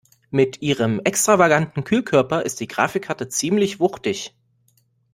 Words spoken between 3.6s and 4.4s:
wuchtig.